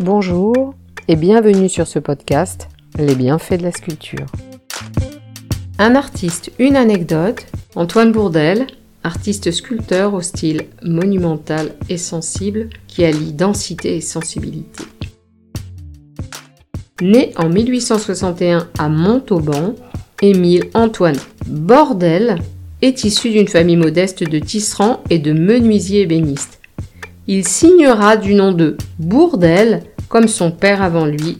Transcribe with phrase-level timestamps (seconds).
[0.00, 0.74] Bonjour
[1.06, 2.68] et bienvenue sur ce podcast
[2.98, 4.24] Les bienfaits de la sculpture.
[5.78, 7.46] Un artiste, une anecdote.
[7.74, 8.66] Antoine Bourdel,
[9.04, 14.84] artiste sculpteur au style monumental et sensible qui allie densité et sensibilité.
[17.02, 19.74] Né en 1861 à Montauban,
[20.22, 22.38] Émile Antoine Bordel
[22.80, 26.61] est issu d'une famille modeste de tisserands et de menuisiers ébénistes.
[27.28, 31.38] Il signera du nom de Bourdel, comme son père avant lui,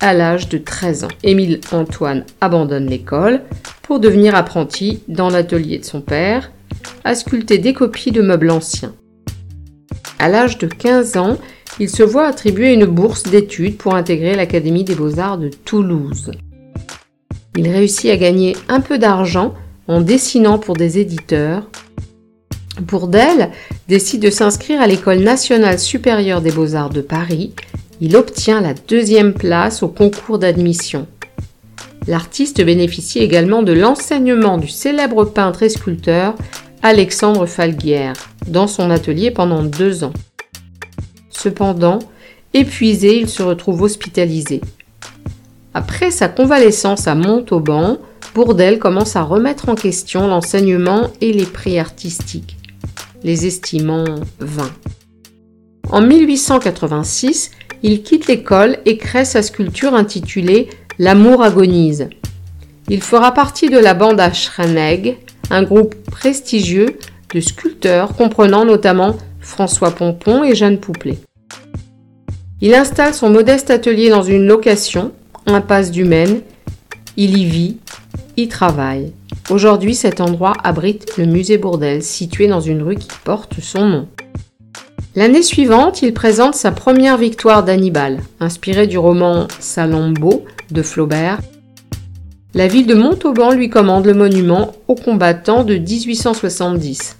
[0.00, 1.08] à l'âge de 13 ans.
[1.24, 3.42] Émile Antoine abandonne l'école
[3.82, 6.52] pour devenir apprenti dans l'atelier de son père,
[7.02, 8.94] à sculpter des copies de meubles anciens.
[10.20, 11.38] À l'âge de 15 ans,
[11.80, 16.30] il se voit attribuer une bourse d'études pour intégrer l'Académie des beaux-arts de Toulouse.
[17.56, 19.54] Il réussit à gagner un peu d'argent
[19.88, 21.68] en dessinant pour des éditeurs
[22.80, 23.50] Bourdel
[23.88, 27.52] décide de s'inscrire à l'École nationale supérieure des beaux-arts de Paris.
[28.00, 31.06] Il obtient la deuxième place au concours d'admission.
[32.06, 36.34] L'artiste bénéficie également de l'enseignement du célèbre peintre et sculpteur
[36.82, 38.14] Alexandre Falguière
[38.46, 40.12] dans son atelier pendant deux ans.
[41.30, 41.98] Cependant,
[42.52, 44.60] épuisé, il se retrouve hospitalisé.
[45.72, 47.98] Après sa convalescence à Montauban,
[48.34, 52.56] Bourdel commence à remettre en question l'enseignement et les prix artistiques
[53.22, 54.04] les estimant
[54.38, 54.72] vains.
[55.90, 57.50] En 1886,
[57.82, 62.08] il quitte l'école et crée sa sculpture intitulée L'amour agonise.
[62.88, 65.18] Il fera partie de la bande à Schreneg,
[65.50, 66.98] un groupe prestigieux
[67.34, 71.18] de sculpteurs comprenant notamment François Pompon et Jeanne Pouplet.
[72.60, 75.12] Il installe son modeste atelier dans une location,
[75.46, 76.40] impasse du Maine.
[77.16, 77.76] Il y vit,
[78.36, 79.12] y travaille.
[79.48, 84.08] Aujourd'hui, cet endroit abrite le musée Bourdel, situé dans une rue qui porte son nom.
[85.14, 91.38] L'année suivante, il présente sa première victoire d'Hannibal, inspirée du roman Salammbô de Flaubert.
[92.54, 97.16] La ville de Montauban lui commande le monument aux combattants de 1870.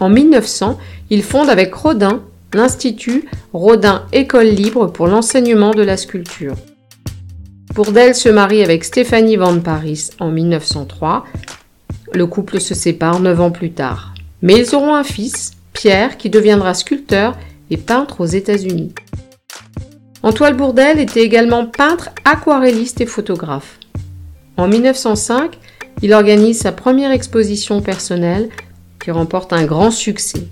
[0.00, 0.78] En 1900,
[1.10, 2.22] il fonde avec Rodin
[2.54, 6.54] l'Institut Rodin École libre pour l'enseignement de la sculpture.
[7.76, 11.26] Bourdel se marie avec Stéphanie Van Paris en 1903.
[12.14, 14.14] Le couple se sépare neuf ans plus tard.
[14.40, 17.36] Mais ils auront un fils, Pierre, qui deviendra sculpteur
[17.68, 18.94] et peintre aux États-Unis.
[20.22, 23.78] Antoine Bourdel était également peintre, aquarelliste et photographe.
[24.56, 25.58] En 1905,
[26.00, 28.48] il organise sa première exposition personnelle
[29.04, 30.48] qui remporte un grand succès.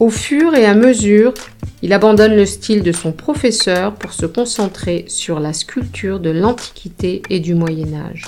[0.00, 1.34] Au fur et à mesure,
[1.82, 7.22] il abandonne le style de son professeur pour se concentrer sur la sculpture de l'Antiquité
[7.30, 8.22] et du Moyen Âge.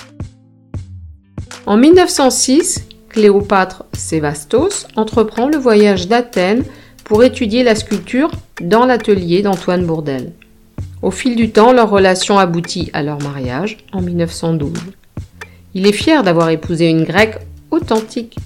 [1.65, 6.65] En 1906, Cléopâtre Sévastos entreprend le voyage d'Athènes
[7.05, 10.33] pour étudier la sculpture dans l'atelier d'Antoine Bourdel.
[11.01, 14.73] Au fil du temps, leur relation aboutit à leur mariage en 1912.
[15.73, 17.39] Il est fier d'avoir épousé une grecque
[17.71, 18.37] authentique.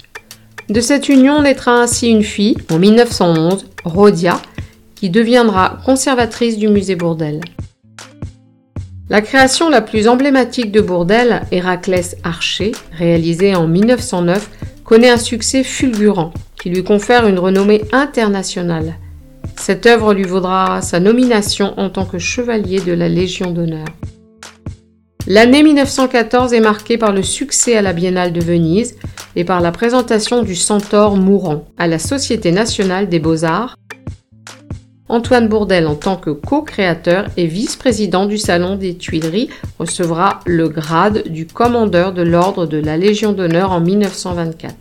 [0.67, 4.41] De cette union naîtra ainsi une fille en 1911, Rhodia,
[4.95, 7.41] qui deviendra conservatrice du musée Bourdel.
[9.07, 14.49] La création la plus emblématique de Bourdel, Héraclès Archer, réalisée en 1909,
[14.83, 18.95] connaît un succès fulgurant qui lui confère une renommée internationale.
[19.57, 23.85] Cette œuvre lui vaudra sa nomination en tant que chevalier de la Légion d'honneur.
[25.28, 28.96] L'année 1914 est marquée par le succès à la Biennale de Venise
[29.36, 33.75] et par la présentation du Centaure mourant à la Société nationale des beaux-arts
[35.09, 39.50] Antoine Bourdel, en tant que co-créateur et vice-président du Salon des Tuileries,
[39.80, 44.75] recevra le grade du commandeur de l'Ordre de la Légion d'honneur en 1924.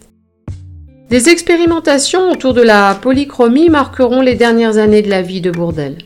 [1.09, 5.99] Des expérimentations autour de la polychromie marqueront les dernières années de la vie de Bourdel.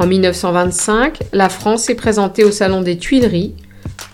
[0.00, 3.54] En 1925, la France est présentée au Salon des Tuileries.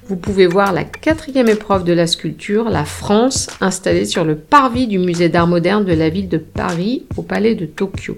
[0.08, 4.86] Vous pouvez voir la quatrième épreuve de la sculpture, la France, installée sur le parvis
[4.86, 8.16] du musée d'art moderne de la ville de Paris au palais de Tokyo.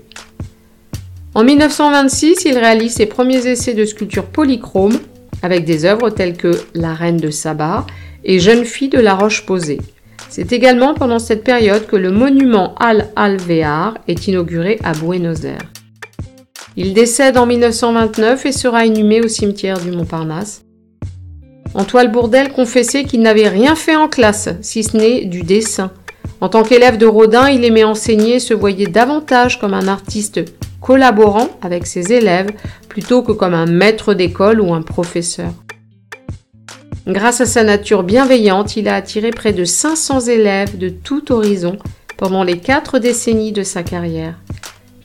[1.34, 4.98] En 1926, il réalise ses premiers essais de sculpture polychrome
[5.42, 7.84] avec des œuvres telles que La Reine de Saba
[8.24, 9.80] et Jeune fille de la Roche posée.
[10.28, 15.75] C'est également pendant cette période que le monument Al Alvear est inauguré à Buenos Aires.
[16.78, 20.62] Il décède en 1929 et sera inhumé au cimetière du Montparnasse.
[21.74, 25.90] Antoine Bourdel confessait qu'il n'avait rien fait en classe, si ce n'est du dessin.
[26.42, 30.40] En tant qu'élève de Rodin, il aimait enseigner et se voyait davantage comme un artiste
[30.82, 32.50] collaborant avec ses élèves
[32.90, 35.52] plutôt que comme un maître d'école ou un professeur.
[37.06, 41.78] Grâce à sa nature bienveillante, il a attiré près de 500 élèves de tout horizon
[42.18, 44.34] pendant les quatre décennies de sa carrière.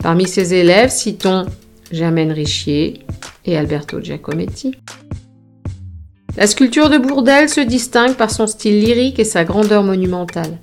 [0.01, 1.45] Parmi ses élèves, citons
[1.91, 3.05] Germaine Richier
[3.45, 4.75] et Alberto Giacometti.
[6.37, 10.57] La sculpture de Bourdelle se distingue par son style lyrique et sa grandeur monumentale.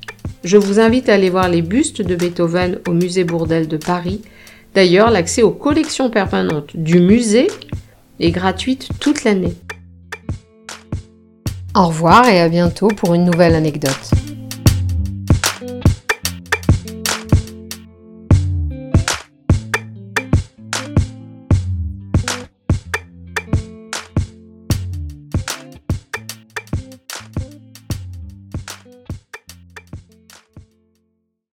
[0.44, 4.22] Je vous invite à aller voir les bustes de Beethoven au musée Bourdelle de Paris.
[4.74, 7.48] D'ailleurs, l'accès aux collections permanentes du musée
[8.20, 9.54] est gratuite toute l'année.
[11.74, 14.10] Au revoir et à bientôt pour une nouvelle anecdote.